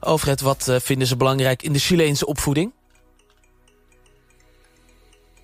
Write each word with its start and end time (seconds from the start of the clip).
Alfred, 0.00 0.40
wat 0.40 0.78
vinden 0.82 1.06
ze 1.06 1.16
belangrijk 1.16 1.62
in 1.62 1.72
de 1.72 1.78
Chileense 1.78 2.26
opvoeding? 2.26 2.72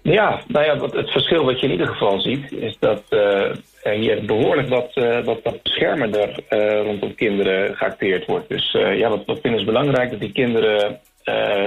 Ja, 0.03 0.41
nou 0.47 0.65
ja, 0.65 0.99
het 0.99 1.11
verschil 1.11 1.45
wat 1.45 1.61
je 1.61 1.67
in 1.67 1.73
ieder 1.73 1.87
geval 1.87 2.21
ziet... 2.21 2.53
is 2.53 2.77
dat 2.81 3.03
uh, 3.11 3.51
hier 3.83 4.25
behoorlijk 4.25 4.69
wat, 4.69 4.91
uh, 4.95 5.25
wat, 5.25 5.41
wat 5.43 5.63
beschermender 5.63 6.45
uh, 6.51 6.83
rondom 6.83 7.15
kinderen 7.15 7.77
geacteerd 7.77 8.27
wordt. 8.27 8.49
Dus 8.49 8.71
ja, 8.73 9.09
wat, 9.09 9.25
wat 9.27 9.39
vinden 9.41 9.61
ze 9.61 9.67
belangrijk? 9.67 10.11
Dat 10.11 10.21
die 10.21 10.33
kinderen 10.33 11.01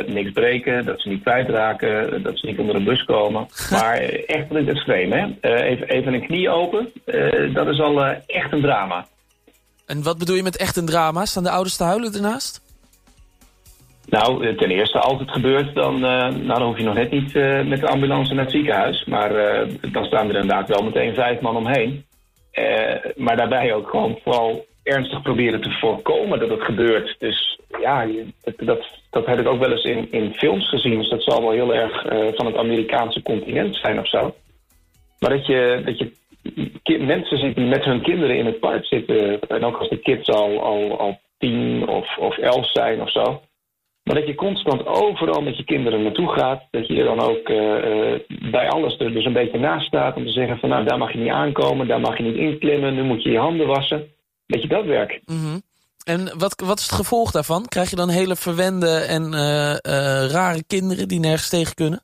niks 0.05 0.31
breken, 0.31 0.85
dat 0.85 1.01
ze 1.01 1.09
niet 1.09 1.21
kwijtraken... 1.21 2.23
dat 2.23 2.39
ze 2.39 2.45
niet 2.45 2.59
onder 2.59 2.75
een 2.75 2.83
bus 2.83 3.03
komen. 3.03 3.47
Maar 3.71 3.97
echt 4.25 4.49
in 4.49 4.55
het 4.55 4.67
extreem, 4.67 5.11
hè? 5.11 5.25
even, 5.41 5.87
even 5.87 6.13
een 6.13 6.25
knie 6.25 6.49
open, 6.49 6.91
dat 7.53 7.67
is 7.67 7.79
al 7.79 8.03
echt 8.27 8.51
een 8.51 8.61
drama. 8.61 9.07
En 9.85 10.03
wat 10.03 10.17
bedoel 10.17 10.35
je 10.35 10.43
met 10.43 10.57
echt 10.57 10.75
een 10.75 10.85
drama? 10.85 11.25
Staan 11.25 11.43
de 11.43 11.49
ouders 11.49 11.77
te 11.77 11.83
huilen 11.83 12.13
ernaast? 12.13 12.64
Nou, 14.09 14.47
eh, 14.47 14.57
ten 14.57 14.69
eerste, 14.69 14.99
als 14.99 15.19
het 15.19 15.31
gebeurt, 15.31 15.75
dan, 15.75 15.95
uh, 15.95 16.01
nou, 16.01 16.47
dan 16.47 16.61
hoef 16.61 16.77
je 16.77 16.83
nog 16.83 16.95
net 16.95 17.11
niet 17.11 17.35
uh, 17.35 17.61
met 17.63 17.79
de 17.79 17.87
ambulance 17.87 18.33
naar 18.33 18.43
het 18.43 18.53
ziekenhuis. 18.53 19.05
Maar 19.05 19.31
uh, 19.31 19.91
dan 19.91 20.05
staan 20.05 20.29
er 20.29 20.35
inderdaad 20.35 20.67
wel 20.67 20.83
meteen 20.83 21.13
vijf 21.13 21.39
man 21.39 21.55
omheen. 21.55 22.05
maar 23.15 23.37
daarbij 23.37 23.73
ook 23.73 23.89
gewoon 23.89 24.19
vooral 24.23 24.65
ernstig 24.83 25.21
proberen 25.21 25.61
te 25.61 25.71
voorkomen 25.71 26.39
dat 26.39 26.49
het 26.49 26.61
gebeurt. 26.61 27.15
Dus 27.19 27.59
ja, 27.81 28.07
dat, 28.43 28.53
dat, 28.57 28.85
dat 29.09 29.25
heb 29.25 29.39
ik 29.39 29.47
ook 29.47 29.59
wel 29.59 29.71
eens 29.71 29.83
in, 29.83 30.11
in 30.11 30.33
films 30.33 30.69
gezien. 30.69 30.97
Dus 30.97 31.09
dat 31.09 31.23
zal 31.23 31.41
wel 31.41 31.51
heel 31.51 31.73
erg 31.75 32.05
van 32.35 32.45
het 32.45 32.55
Amerikaanse 32.55 33.21
continent 33.21 33.75
zijn 33.75 33.99
of 33.99 34.09
zo. 34.09 34.35
Maar 35.19 35.29
dat 35.29 35.45
je, 35.45 35.81
dat 35.85 35.97
je 35.97 36.99
mensen 36.99 37.37
ziet 37.37 37.55
die 37.55 37.65
met 37.65 37.83
hun 37.83 38.01
kinderen 38.01 38.37
in 38.37 38.45
het 38.45 38.59
park 38.59 38.85
zitten. 38.85 39.39
En 39.39 39.63
ook 39.63 39.77
als 39.77 39.89
de 39.89 39.97
kids 39.97 40.29
al, 40.29 40.61
al, 40.61 40.99
al 40.99 41.19
tien 41.37 41.87
of, 41.87 42.17
of 42.17 42.37
elf 42.37 42.71
zijn 42.71 43.01
of 43.01 43.11
zo 43.11 43.41
maar 44.05 44.15
dat 44.15 44.27
je 44.27 44.35
constant 44.35 44.85
overal 44.85 45.41
met 45.41 45.57
je 45.57 45.63
kinderen 45.63 46.03
naartoe 46.03 46.29
gaat. 46.29 46.63
Dat 46.71 46.87
je 46.87 46.95
er 46.95 47.03
dan 47.05 47.19
ook 47.19 47.49
uh, 47.49 48.51
bij 48.51 48.69
alles 48.69 48.99
er 48.99 49.13
dus 49.13 49.25
een 49.25 49.33
beetje 49.33 49.59
naast 49.59 49.87
staat. 49.87 50.15
Om 50.15 50.25
te 50.25 50.31
zeggen 50.31 50.57
van 50.57 50.69
nou, 50.69 50.85
daar 50.85 50.97
mag 50.97 51.11
je 51.11 51.17
niet 51.17 51.31
aankomen, 51.31 51.87
daar 51.87 51.99
mag 51.99 52.17
je 52.17 52.23
niet 52.23 52.35
inklimmen. 52.35 52.95
Nu 52.95 53.03
moet 53.03 53.23
je 53.23 53.31
je 53.31 53.37
handen 53.37 53.67
wassen. 53.67 54.07
Beetje 54.47 54.67
dat 54.67 54.85
werk. 54.85 55.21
Mm 55.25 55.61
En 56.03 56.31
wat, 56.37 56.61
wat 56.65 56.79
is 56.79 56.83
het 56.83 56.95
gevolg 56.95 57.31
daarvan? 57.31 57.65
Krijg 57.65 57.89
je 57.89 57.95
dan 57.95 58.09
hele 58.09 58.35
verwende 58.35 58.89
en 58.89 59.23
uh, 59.33 59.75
rare 60.31 60.63
kinderen 60.67 61.07
die 61.07 61.19
nergens 61.19 61.49
tegen 61.49 61.75
kunnen? 61.75 62.03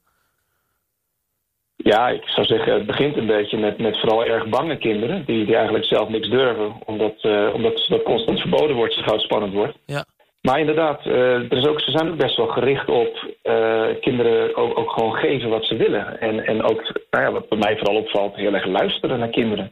Ja, 1.75 2.09
ik 2.09 2.23
zou 2.25 2.47
zeggen, 2.47 2.73
het 2.73 2.85
begint 2.85 3.17
een 3.17 3.27
beetje 3.27 3.57
met, 3.57 3.77
met 3.77 3.99
vooral 3.99 4.25
erg 4.25 4.49
bange 4.49 4.77
kinderen... 4.77 5.25
die, 5.25 5.45
die 5.45 5.55
eigenlijk 5.55 5.85
zelf 5.85 6.09
niks 6.09 6.29
durven, 6.29 6.73
omdat, 6.85 7.23
omdat 7.53 7.85
dat 7.87 8.03
constant 8.03 8.39
verboden 8.39 8.75
wordt... 8.75 8.93
zo 8.93 9.01
gauw 9.01 9.13
het 9.13 9.23
spannend 9.23 9.53
wordt. 9.53 9.77
Ja. 9.85 10.05
Maar 10.41 10.59
inderdaad, 10.59 11.05
uh, 11.05 11.33
er 11.33 11.57
is 11.57 11.67
ook, 11.67 11.81
ze 11.81 11.91
zijn 11.91 12.09
ook 12.09 12.17
best 12.17 12.37
wel 12.37 12.47
gericht 12.47 12.89
op 12.89 13.35
uh, 13.43 13.87
kinderen 13.99 14.55
ook, 14.55 14.77
ook, 14.77 14.91
gewoon 14.91 15.13
geven 15.13 15.49
wat 15.49 15.65
ze 15.65 15.75
willen. 15.75 16.19
En, 16.19 16.45
en 16.45 16.63
ook, 16.63 16.81
nou 17.09 17.23
ja, 17.25 17.31
wat 17.31 17.49
bij 17.49 17.57
mij 17.57 17.77
vooral 17.77 17.95
opvalt, 17.95 18.35
heel 18.35 18.53
erg 18.53 18.65
luisteren 18.65 19.19
naar 19.19 19.29
kinderen. 19.29 19.71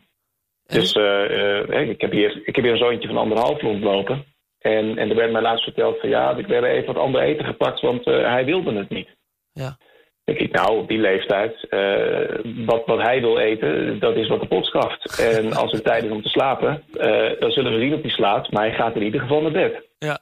Dus 0.66 0.95
uh, 0.95 1.89
ik, 1.89 2.02
heb 2.02 2.11
hier, 2.11 2.42
ik 2.45 2.56
heb 2.56 2.64
hier 2.64 2.73
een 2.73 2.80
zoontje 2.80 3.08
van 3.08 3.17
anderhalf 3.17 3.61
rondlopen. 3.61 4.26
En, 4.59 4.98
en 4.98 5.09
er 5.09 5.16
werd 5.16 5.31
mij 5.31 5.42
laatst 5.42 5.64
verteld 5.64 6.00
van 6.00 6.09
ja, 6.09 6.38
ik 6.38 6.48
werd 6.48 6.64
even 6.64 6.94
wat 6.94 7.04
ander 7.04 7.22
eten 7.22 7.45
gepakt, 7.45 7.81
want 7.81 8.06
hij 8.06 8.45
wilde 8.45 8.73
het 8.73 8.89
niet. 8.89 9.09
Ja. 9.52 9.78
denk 10.23 10.39
ik, 10.39 10.52
nou, 10.52 10.78
op 10.78 10.88
die 10.88 11.00
leeftijd, 11.00 11.67
wat, 12.66 12.86
wat 12.86 13.02
hij 13.02 13.22
wil 13.22 13.38
eten, 13.38 14.00
dat 14.00 14.16
is 14.16 14.28
wat 14.28 14.42
de 14.42 14.48
pot 14.48 14.66
schaft. 14.66 15.20
En 15.20 15.54
als 15.54 15.72
het 15.72 15.83
tijd 15.83 16.04
is 16.04 16.11
om 16.11 16.22
te 16.22 16.30
slapen, 16.30 16.83
dan 17.39 17.52
zullen 17.52 17.73
we 17.73 17.80
zien 17.80 17.94
of 17.94 18.02
hij 18.02 18.11
slaapt. 18.11 18.52
Maar 18.52 18.64
hij 18.64 18.76
gaat 18.76 18.95
in 18.95 19.04
ieder 19.04 19.22
geval 19.22 19.42
naar 19.42 19.52
bed. 19.52 19.88
Ja. 19.98 20.20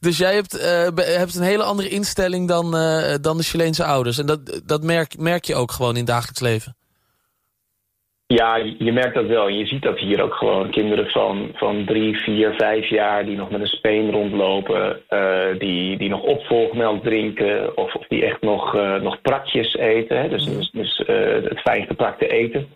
Dus 0.00 0.18
jij 0.18 0.34
hebt, 0.34 0.56
uh, 0.56 1.16
hebt 1.18 1.34
een 1.34 1.42
hele 1.42 1.62
andere 1.62 1.88
instelling 1.88 2.48
dan, 2.48 2.74
uh, 2.74 3.14
dan 3.20 3.36
de 3.36 3.42
Chileense 3.42 3.84
ouders. 3.84 4.18
En 4.18 4.26
dat, 4.26 4.62
dat 4.66 4.82
merk, 4.82 5.18
merk 5.18 5.44
je 5.44 5.54
ook 5.54 5.70
gewoon 5.72 5.92
in 5.92 5.96
het 5.96 6.06
dagelijks 6.06 6.40
leven. 6.40 6.74
Ja, 8.26 8.56
je 8.56 8.92
merkt 8.92 9.14
dat 9.14 9.26
wel. 9.26 9.48
Je 9.48 9.66
ziet 9.66 9.82
dat 9.82 9.98
hier 9.98 10.22
ook 10.22 10.34
gewoon 10.34 10.70
kinderen 10.70 11.10
van, 11.10 11.50
van 11.54 11.84
drie, 11.84 12.16
vier, 12.16 12.54
vijf 12.54 12.88
jaar... 12.88 13.24
die 13.24 13.36
nog 13.36 13.50
met 13.50 13.60
een 13.60 13.66
speen 13.66 14.10
rondlopen, 14.10 15.00
uh, 15.10 15.58
die, 15.58 15.98
die 15.98 16.08
nog 16.08 16.22
opvolgmelk 16.22 17.02
drinken... 17.02 17.76
of, 17.76 17.94
of 17.94 18.06
die 18.06 18.24
echt 18.24 18.40
nog, 18.40 18.72
nog 19.00 19.20
prakjes 19.20 19.76
eten. 19.76 20.20
Hè? 20.20 20.28
Dus, 20.28 20.44
dus, 20.44 20.70
dus 20.70 21.02
het 21.48 21.60
fijn 21.60 21.86
gepakte 21.86 22.26
eten. 22.26 22.68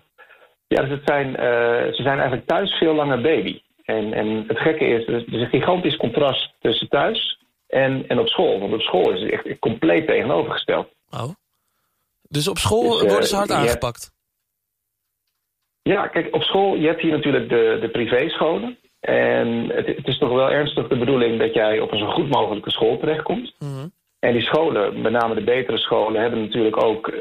Ja, 0.68 0.80
dus 0.80 0.90
het 0.90 1.02
zijn, 1.04 1.32
ze 1.94 2.02
zijn 2.02 2.18
eigenlijk 2.18 2.46
thuis 2.46 2.72
veel 2.72 2.94
langer 2.94 3.20
baby. 3.20 3.60
En, 3.84 4.12
en 4.12 4.44
het 4.46 4.58
gekke 4.58 4.84
is, 4.84 5.06
er 5.06 5.34
is 5.34 5.40
een 5.40 5.48
gigantisch 5.48 5.96
contrast 5.96 6.54
tussen 6.60 6.88
thuis 6.88 7.38
en, 7.66 8.08
en 8.08 8.18
op 8.18 8.28
school. 8.28 8.60
Want 8.60 8.72
op 8.72 8.80
school 8.80 9.10
is 9.10 9.20
het 9.20 9.30
echt 9.30 9.58
compleet 9.58 10.06
tegenovergesteld. 10.06 10.88
Oh. 11.10 11.28
Dus 12.28 12.48
op 12.48 12.58
school 12.58 12.90
dus, 12.90 13.10
worden 13.10 13.28
ze 13.28 13.36
hard 13.36 13.50
aangepakt? 13.50 14.12
Ja, 15.82 16.06
kijk, 16.06 16.34
op 16.34 16.42
school, 16.42 16.74
je 16.74 16.86
hebt 16.86 17.00
hier 17.00 17.12
natuurlijk 17.12 17.48
de, 17.48 17.78
de 17.80 17.88
privéscholen. 17.88 18.78
En 19.00 19.68
het, 19.68 19.86
het, 19.86 20.06
is 20.06 20.18
toch 20.18 20.28
wel 20.28 20.50
ernstig 20.50 20.88
de 20.88 20.98
bedoeling 20.98 21.38
dat 21.38 21.54
jij 21.54 21.80
op 21.80 21.92
een 21.92 21.98
zo 21.98 22.06
goed 22.06 22.28
mogelijke 22.28 22.70
school 22.70 22.98
terechtkomt. 22.98 23.54
Mm 23.58 23.92
En 24.18 24.32
die 24.32 24.42
scholen, 24.42 25.00
met 25.00 25.12
name 25.12 25.34
de 25.34 25.44
betere 25.44 25.78
scholen, 25.78 26.20
hebben 26.20 26.40
natuurlijk 26.40 26.82
ook... 26.82 27.08
Uh, 27.08 27.20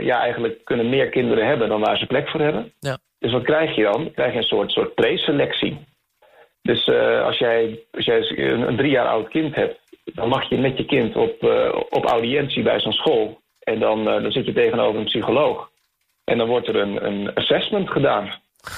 ja, 0.00 0.20
eigenlijk 0.20 0.64
kunnen 0.64 0.88
meer 0.88 1.08
kinderen 1.08 1.46
hebben 1.46 1.68
dan 1.68 1.80
waar 1.80 1.98
ze 1.98 2.06
plek 2.06 2.28
voor 2.28 2.40
hebben. 2.40 2.72
Ja. 2.78 2.98
Dus 3.18 3.32
wat 3.32 3.42
krijg 3.42 3.76
je 3.76 3.82
dan? 3.82 4.02
Dan 4.04 4.12
krijg 4.12 4.32
je 4.32 4.38
een 4.38 4.44
soort, 4.44 4.70
soort 4.70 4.94
preselectie. 4.94 5.78
Dus 6.70 6.86
uh, 6.86 7.24
als 7.24 7.38
jij, 7.38 7.84
als 7.92 8.04
jij 8.04 8.32
een, 8.36 8.68
een, 8.68 8.76
drie 8.76 8.90
jaar 8.90 9.06
oud 9.06 9.28
kind 9.28 9.54
hebt, 9.54 9.80
dan 10.04 10.28
mag 10.28 10.48
je 10.48 10.58
met 10.58 10.76
je 10.76 10.84
kind 10.84 11.16
op, 11.16 11.42
uh, 11.42 11.74
op 11.88 12.04
audiëntie 12.04 12.62
bij 12.62 12.80
zo'n 12.80 12.92
school. 12.92 13.40
En 13.58 13.78
dan, 13.78 13.98
uh, 13.98 14.22
dan 14.22 14.32
zit 14.32 14.46
je 14.46 14.52
tegenover 14.52 15.00
een 15.00 15.06
psycholoog. 15.06 15.70
En 16.24 16.38
dan 16.38 16.48
wordt 16.48 16.68
er 16.68 16.76
een, 16.76 17.04
een 17.06 17.34
assessment 17.34 17.90
gedaan. 17.90 18.30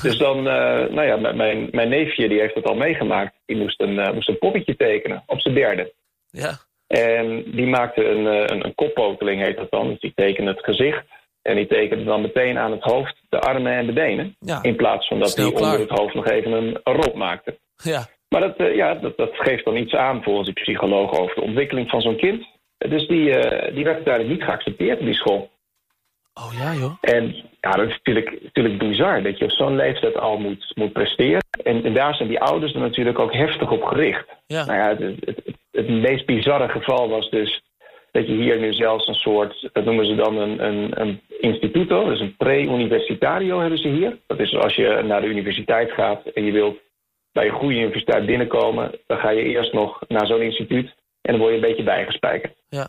Dus 0.03 0.19
dan, 0.19 0.43
nou 0.43 1.03
ja, 1.03 1.17
mijn, 1.17 1.69
mijn 1.71 1.89
neefje 1.89 2.29
die 2.29 2.41
heeft 2.41 2.55
het 2.55 2.65
al 2.65 2.75
meegemaakt. 2.75 3.35
Die 3.47 3.57
moest 3.57 3.81
een, 3.81 4.15
moest 4.15 4.29
een 4.29 4.39
poppetje 4.39 4.77
tekenen 4.77 5.23
op 5.27 5.41
zijn 5.41 5.55
derde. 5.55 5.93
Ja. 6.31 6.59
En 6.87 7.43
die 7.47 7.67
maakte 7.67 8.05
een, 8.05 8.25
een, 8.27 8.65
een 8.65 8.75
koppoteling, 8.75 9.43
heet 9.43 9.57
dat 9.57 9.71
dan. 9.71 9.89
Dus 9.89 10.01
die 10.01 10.13
tekende 10.15 10.51
het 10.51 10.65
gezicht. 10.65 11.05
En 11.43 11.57
die 11.57 11.67
tekende 11.67 12.05
dan 12.05 12.21
meteen 12.21 12.59
aan 12.59 12.71
het 12.71 12.83
hoofd 12.83 13.17
de 13.29 13.41
armen 13.41 13.73
en 13.73 13.87
de 13.87 13.93
benen. 13.93 14.37
Ja. 14.39 14.63
In 14.63 14.77
plaats 14.77 15.09
van 15.09 15.19
dat 15.19 15.37
hij 15.37 15.45
onder 15.45 15.79
het 15.79 15.99
hoofd 15.99 16.15
nog 16.15 16.27
even 16.29 16.53
een, 16.53 16.81
een 16.85 16.95
rot 16.95 17.15
maakte. 17.15 17.59
Ja. 17.77 18.07
Maar 18.29 18.41
dat, 18.41 18.61
uh, 18.61 18.75
ja, 18.75 18.95
dat, 18.95 19.17
dat, 19.17 19.31
geeft 19.33 19.65
dan 19.65 19.77
iets 19.77 19.95
aan 19.95 20.23
volgens 20.23 20.47
die 20.47 20.63
psycholoog 20.63 21.13
over 21.19 21.35
de 21.35 21.41
ontwikkeling 21.41 21.91
van 21.91 22.01
zo'n 22.01 22.17
kind. 22.17 22.47
Dus 22.79 23.07
die, 23.07 23.29
uh, 23.29 23.75
die 23.75 23.85
werd 23.85 23.97
uiteindelijk 23.97 24.29
niet 24.29 24.45
geaccepteerd 24.45 24.99
in 24.99 25.05
die 25.05 25.15
school. 25.15 25.51
Oh 26.35 26.53
ja, 26.59 26.75
joh. 26.75 26.97
En 27.01 27.35
ja, 27.61 27.71
dat 27.71 27.89
is 27.89 27.93
natuurlijk, 27.93 28.43
natuurlijk 28.43 28.79
bizar 28.79 29.23
dat 29.23 29.39
je 29.39 29.45
op 29.45 29.51
zo'n 29.51 29.77
leeftijd 29.77 30.19
al 30.19 30.39
moet, 30.39 30.73
moet 30.75 30.93
presteren. 30.93 31.45
En, 31.65 31.85
en, 31.85 31.95
daar 31.95 32.15
zijn 32.15 32.29
die 32.29 32.41
ouders 32.41 32.75
er 32.75 32.81
natuurlijk 32.81 33.19
ook 33.19 33.33
heftig 33.33 33.71
op 33.71 33.83
gericht. 33.83 34.27
Ja. 34.47 34.65
Nou 34.65 34.79
ja, 34.79 34.89
het, 34.89 34.99
het, 35.25 35.41
het, 35.45 35.57
het 35.71 35.89
meest 35.89 36.27
bizarre 36.27 36.69
geval 36.69 37.09
was 37.09 37.31
dus 37.31 37.63
dat 38.13 38.27
je 38.27 38.33
hier 38.33 38.59
nu 38.59 38.73
zelfs 38.73 39.09
een 39.09 39.15
soort, 39.15 39.69
dat 39.73 39.85
noemen 39.85 40.07
ze 40.07 40.15
dan 40.15 40.39
een, 40.39 40.65
een, 40.65 41.01
een 41.01 41.21
instituto, 41.41 42.09
dus 42.09 42.21
een 42.21 42.37
pre-universitario 42.37 43.61
hebben 43.61 43.79
ze 43.79 43.89
hier. 43.89 44.19
Dat 44.27 44.41
is 44.41 44.55
als 44.57 44.75
je 44.75 45.03
naar 45.05 45.21
de 45.21 45.27
universiteit 45.27 45.91
gaat 45.93 46.27
en 46.27 46.45
je 46.45 46.53
wilt 46.53 46.79
bij 47.33 47.47
een 47.47 47.55
goede 47.55 47.77
universiteit 47.77 48.27
binnenkomen, 48.27 48.99
dan 49.07 49.19
ga 49.19 49.31
je 49.31 49.43
eerst 49.43 49.73
nog 49.73 50.01
naar 50.09 50.27
zo'n 50.27 50.43
instituut 50.43 50.95
en 51.23 51.33
dan 51.33 51.39
word 51.39 51.51
je 51.51 51.57
een 51.57 51.69
beetje 51.69 51.83
bijgespijkerd. 51.83 52.55
Ja. 52.69 52.89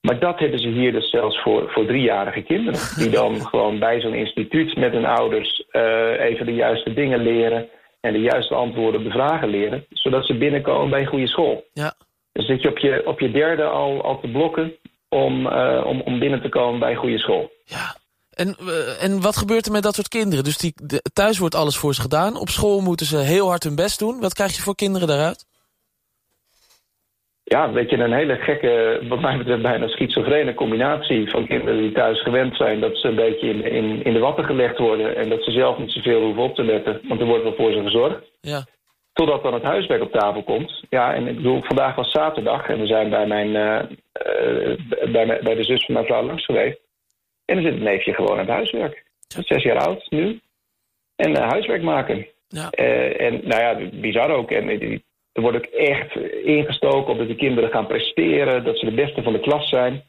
Maar 0.00 0.18
dat 0.18 0.38
hebben 0.38 0.58
ze 0.58 0.68
hier 0.68 0.92
dus 0.92 1.10
zelfs 1.10 1.42
voor, 1.42 1.70
voor 1.70 1.86
driejarige 1.86 2.42
kinderen. 2.42 2.80
Die 2.98 3.10
dan 3.10 3.46
gewoon 3.46 3.78
bij 3.78 4.00
zo'n 4.00 4.14
instituut 4.14 4.76
met 4.76 4.92
hun 4.92 5.04
ouders 5.04 5.64
uh, 5.72 6.20
even 6.20 6.46
de 6.46 6.54
juiste 6.54 6.94
dingen 6.94 7.22
leren. 7.22 7.68
En 8.00 8.12
de 8.12 8.20
juiste 8.20 8.54
antwoorden 8.54 9.00
op 9.00 9.06
de 9.06 9.12
vragen 9.12 9.48
leren. 9.48 9.86
Zodat 9.90 10.26
ze 10.26 10.38
binnenkomen 10.38 10.90
bij 10.90 11.00
een 11.00 11.06
goede 11.06 11.28
school. 11.28 11.64
Ja. 11.72 11.94
Dan 12.32 12.44
zit 12.44 12.62
je 12.62 12.68
op 12.68 12.78
je, 12.78 13.02
op 13.06 13.20
je 13.20 13.30
derde 13.30 13.64
al, 13.64 14.02
al 14.02 14.20
te 14.20 14.28
blokken 14.28 14.76
om, 15.08 15.46
uh, 15.46 15.82
om, 15.86 16.00
om 16.00 16.18
binnen 16.18 16.42
te 16.42 16.48
komen 16.48 16.80
bij 16.80 16.90
een 16.90 16.96
goede 16.96 17.18
school. 17.18 17.50
Ja. 17.64 17.94
En, 18.34 18.56
uh, 18.60 19.02
en 19.02 19.20
wat 19.20 19.36
gebeurt 19.36 19.66
er 19.66 19.72
met 19.72 19.82
dat 19.82 19.94
soort 19.94 20.08
kinderen? 20.08 20.44
Dus 20.44 20.58
die, 20.58 20.72
de, 20.82 21.02
thuis 21.12 21.38
wordt 21.38 21.54
alles 21.54 21.76
voor 21.76 21.94
ze 21.94 22.00
gedaan. 22.00 22.36
Op 22.36 22.48
school 22.48 22.80
moeten 22.80 23.06
ze 23.06 23.16
heel 23.16 23.48
hard 23.48 23.62
hun 23.62 23.74
best 23.74 23.98
doen. 23.98 24.20
Wat 24.20 24.34
krijg 24.34 24.56
je 24.56 24.62
voor 24.62 24.74
kinderen 24.74 25.08
daaruit? 25.08 25.46
Ja, 27.44 27.72
weet 27.72 27.90
je, 27.90 27.96
een 27.96 28.12
hele 28.12 28.36
gekke, 28.36 29.00
wat 29.08 29.20
mij 29.20 29.36
betreft 29.38 29.62
bijna 29.62 29.88
schizofrene 29.88 30.54
combinatie 30.54 31.30
van 31.30 31.46
kinderen 31.46 31.80
die 31.80 31.92
thuis 31.92 32.22
gewend 32.22 32.56
zijn 32.56 32.80
dat 32.80 32.96
ze 32.96 33.08
een 33.08 33.14
beetje 33.14 33.48
in, 33.48 33.64
in, 33.64 34.04
in 34.04 34.12
de 34.12 34.18
watten 34.18 34.44
gelegd 34.44 34.78
worden 34.78 35.16
en 35.16 35.28
dat 35.28 35.44
ze 35.44 35.50
zelf 35.50 35.78
niet 35.78 35.90
zoveel 35.90 36.20
hoeven 36.20 36.42
op 36.42 36.54
te 36.54 36.64
letten, 36.64 37.00
want 37.08 37.20
er 37.20 37.26
wordt 37.26 37.42
wel 37.42 37.54
voor 37.54 37.72
ze 37.72 37.82
gezorgd. 37.82 38.18
Ja. 38.40 38.64
Totdat 39.12 39.42
dan 39.42 39.54
het 39.54 39.62
huiswerk 39.62 40.02
op 40.02 40.12
tafel 40.12 40.42
komt. 40.42 40.84
Ja, 40.90 41.14
en 41.14 41.26
ik 41.26 41.36
bedoel, 41.36 41.62
vandaag 41.62 41.94
was 41.94 42.10
zaterdag 42.10 42.68
en 42.68 42.80
we 42.80 42.86
zijn 42.86 43.10
bij, 43.10 43.26
mijn, 43.26 43.48
uh, 43.48 43.80
uh, 44.66 45.12
bij, 45.12 45.40
bij 45.42 45.54
de 45.54 45.64
zus 45.64 45.84
van 45.84 45.94
mijn 45.94 46.06
vrouw 46.06 46.22
langs 46.22 46.44
geweest. 46.44 46.80
En 47.44 47.54
dan 47.54 47.64
zit 47.64 47.74
het 47.74 47.82
neefje 47.82 48.14
gewoon 48.14 48.30
aan 48.30 48.38
het 48.38 48.48
huiswerk. 48.48 49.04
Zes 49.26 49.62
jaar 49.62 49.78
oud 49.78 50.06
nu. 50.10 50.40
En 51.16 51.30
uh, 51.30 51.48
huiswerk 51.48 51.82
maken. 51.82 52.26
Ja. 52.48 52.70
en 52.70 53.40
nou 53.44 53.60
ja, 53.62 53.88
bizar 54.00 54.30
ook. 54.30 54.50
En 54.50 54.68
Er 55.32 55.42
wordt 55.42 55.56
ook 55.56 55.64
echt 55.64 56.16
ingestoken 56.44 57.12
op 57.12 57.18
dat 57.18 57.28
de 57.28 57.36
kinderen 57.36 57.70
gaan 57.70 57.86
presteren, 57.86 58.64
dat 58.64 58.78
ze 58.78 58.84
de 58.84 58.94
beste 58.94 59.22
van 59.22 59.32
de 59.32 59.40
klas 59.40 59.68
zijn. 59.68 60.02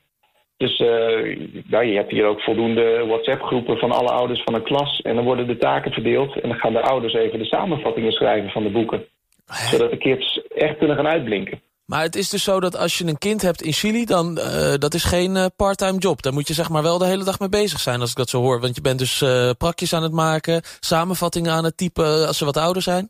Dus 0.58 0.80
uh, 0.80 1.36
ja, 1.70 1.82
je 1.82 1.96
hebt 1.96 2.12
hier 2.12 2.26
ook 2.26 2.42
voldoende 2.42 3.06
WhatsApp-groepen 3.06 3.78
van 3.78 3.92
alle 3.92 4.10
ouders 4.10 4.42
van 4.44 4.54
een 4.54 4.64
klas. 4.64 5.02
En 5.02 5.16
dan 5.16 5.24
worden 5.24 5.48
de 5.48 5.58
taken 5.58 5.92
verdeeld. 5.92 6.40
En 6.40 6.50
dan 6.50 6.58
gaan 6.58 6.74
de 6.74 6.82
ouders 6.82 7.14
even 7.14 7.40
de 7.40 7.46
samenvattingen 7.46 8.12
schrijven 8.12 8.50
van 8.50 8.64
de 8.64 8.70
boeken. 8.70 9.06
Zodat 9.46 9.92
de 9.92 9.98
kids 9.98 10.42
echt 10.56 10.78
kunnen 10.78 10.96
gaan 10.96 11.08
uitblinken. 11.08 11.62
Maar 11.86 12.02
het 12.02 12.16
is 12.16 12.30
dus 12.30 12.44
zo 12.44 12.60
dat 12.60 12.78
als 12.78 12.98
je 12.98 13.06
een 13.06 13.18
kind 13.18 13.42
hebt 13.42 13.62
in 13.62 13.74
Chili, 13.74 14.06
dan 14.06 14.38
uh, 14.38 14.74
dat 14.78 14.94
is 14.94 15.04
geen 15.04 15.36
uh, 15.36 15.46
parttime 15.56 15.98
job. 15.98 16.22
Daar 16.22 16.34
moet 16.34 16.48
je 16.48 16.54
zeg 16.54 16.70
maar 16.70 16.84
wel 16.84 16.98
de 16.98 17.06
hele 17.06 17.24
dag 17.24 17.40
mee 17.40 17.50
bezig 17.50 17.80
zijn 17.80 18.02
als 18.02 18.10
ik 18.10 18.16
dat 18.16 18.30
zo 18.30 18.42
hoor. 18.42 18.60
Want 18.62 18.76
je 18.76 18.82
bent 18.82 19.00
dus 19.00 19.22
uh, 19.22 19.50
prakjes 19.58 19.94
aan 19.94 20.04
het 20.04 20.12
maken, 20.12 20.62
samenvattingen 20.80 21.52
aan 21.52 21.64
het 21.64 21.78
typen 21.78 22.28
als 22.28 22.38
ze 22.38 22.46
wat 22.46 22.58
ouder 22.58 22.82
zijn. 22.82 23.10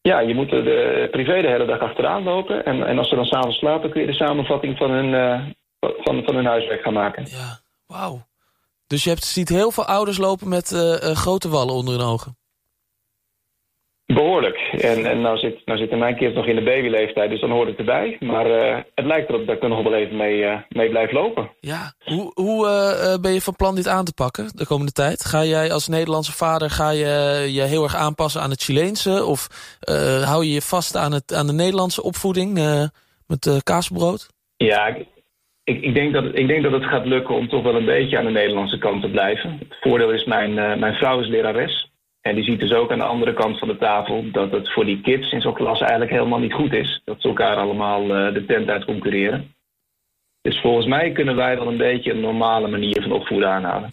Ja, 0.00 0.20
je 0.20 0.34
moet 0.34 0.50
de 0.50 1.08
privé 1.10 1.42
de 1.42 1.48
hele 1.48 1.66
dag 1.66 1.80
achteraan 1.80 2.22
lopen. 2.22 2.64
En, 2.64 2.86
en 2.86 2.98
als 2.98 3.08
ze 3.08 3.14
dan 3.14 3.24
s'avonds 3.24 3.58
slapen, 3.58 3.90
kun 3.90 4.00
je 4.00 4.06
de 4.06 4.12
samenvatting 4.12 4.76
van 4.76 4.90
hun, 4.90 5.10
van, 5.80 6.22
van 6.24 6.34
hun 6.34 6.46
huiswerk 6.46 6.82
gaan 6.82 6.92
maken. 6.92 7.26
Ja, 7.26 7.60
wauw. 7.86 8.26
Dus 8.86 9.04
je 9.04 9.10
hebt, 9.10 9.24
ziet 9.24 9.48
heel 9.48 9.70
veel 9.70 9.84
ouders 9.84 10.18
lopen 10.18 10.48
met 10.48 10.68
grote 11.00 11.48
wallen 11.48 11.74
onder 11.74 11.98
hun 11.98 12.06
ogen. 12.06 12.36
Behoorlijk. 14.14 14.56
En, 14.80 15.06
en 15.06 15.20
nou, 15.20 15.38
zit, 15.38 15.60
nou 15.64 15.78
zitten 15.78 15.98
mijn 15.98 16.16
kids 16.16 16.34
nog 16.34 16.46
in 16.46 16.54
de 16.54 16.62
babyleeftijd, 16.62 17.30
dus 17.30 17.40
dan 17.40 17.50
hoort 17.50 17.68
het 17.68 17.78
erbij. 17.78 18.16
Maar 18.20 18.46
uh, 18.46 18.76
het 18.94 19.04
lijkt 19.04 19.28
erop 19.28 19.46
dat 19.46 19.56
ik 19.56 19.62
er 19.62 19.68
nog 19.68 19.82
wel 19.82 19.94
even 19.94 20.16
mee, 20.16 20.36
uh, 20.36 20.56
mee 20.68 20.88
blijf 20.88 21.12
lopen. 21.12 21.50
Ja. 21.60 21.92
Hoe, 22.04 22.30
hoe 22.34 22.66
uh, 22.66 23.20
ben 23.20 23.32
je 23.32 23.40
van 23.40 23.56
plan 23.56 23.74
dit 23.74 23.88
aan 23.88 24.04
te 24.04 24.14
pakken 24.14 24.50
de 24.54 24.66
komende 24.66 24.92
tijd? 24.92 25.24
Ga 25.24 25.44
jij 25.44 25.72
als 25.72 25.88
Nederlandse 25.88 26.32
vader 26.32 26.70
ga 26.70 26.90
je, 26.90 27.46
je 27.52 27.62
heel 27.62 27.82
erg 27.82 27.96
aanpassen 27.96 28.40
aan 28.40 28.50
het 28.50 28.62
Chileense? 28.62 29.24
Of 29.24 29.46
hou 30.24 30.44
je 30.44 30.52
je 30.52 30.62
vast 30.62 30.96
aan, 30.96 31.12
het, 31.12 31.34
aan 31.34 31.46
de 31.46 31.52
Nederlandse 31.52 32.02
opvoeding 32.02 32.52
met 33.26 33.60
kaasbrood? 33.62 34.28
Ja, 34.56 34.86
ik, 34.86 35.06
ik, 35.64 35.94
denk 35.94 36.12
dat, 36.12 36.24
ik 36.24 36.48
denk 36.48 36.62
dat 36.62 36.72
het 36.72 36.84
gaat 36.84 37.06
lukken 37.06 37.34
om 37.34 37.48
toch 37.48 37.62
wel 37.62 37.74
een 37.74 37.84
beetje 37.84 38.18
aan 38.18 38.24
de 38.24 38.30
Nederlandse 38.30 38.78
kant 38.78 39.02
te 39.02 39.10
blijven. 39.10 39.58
Het 39.68 39.78
voordeel 39.80 40.10
is, 40.12 40.24
mijn, 40.24 40.54
mijn 40.54 40.94
vrouw 40.94 41.20
is 41.20 41.28
lerares. 41.28 41.87
En 42.20 42.34
die 42.34 42.44
ziet 42.44 42.60
dus 42.60 42.72
ook 42.72 42.92
aan 42.92 42.98
de 42.98 43.04
andere 43.04 43.34
kant 43.34 43.58
van 43.58 43.68
de 43.68 43.76
tafel 43.76 44.24
dat 44.32 44.50
het 44.50 44.72
voor 44.72 44.84
die 44.84 45.00
kids 45.00 45.32
in 45.32 45.40
zo'n 45.40 45.54
klas 45.54 45.80
eigenlijk 45.80 46.10
helemaal 46.10 46.38
niet 46.38 46.52
goed 46.52 46.72
is. 46.72 47.00
Dat 47.04 47.20
ze 47.20 47.28
elkaar 47.28 47.56
allemaal 47.56 48.02
uh, 48.02 48.34
de 48.34 48.44
tent 48.46 48.68
uit 48.68 48.84
concurreren. 48.84 49.54
Dus 50.40 50.60
volgens 50.60 50.86
mij 50.86 51.12
kunnen 51.12 51.36
wij 51.36 51.56
wel 51.56 51.68
een 51.68 51.76
beetje 51.76 52.12
een 52.12 52.20
normale 52.20 52.68
manier 52.68 53.02
van 53.02 53.12
opvoeden 53.12 53.48
aanhouden. 53.48 53.90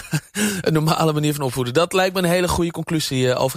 een 0.66 0.72
normale 0.72 1.12
manier 1.12 1.34
van 1.34 1.44
opvoeden. 1.44 1.74
Dat 1.74 1.92
lijkt 1.92 2.14
me 2.14 2.22
een 2.22 2.28
hele 2.28 2.48
goede 2.48 2.70
conclusie, 2.70 3.24
uh, 3.24 3.32
Alfred. 3.32 3.52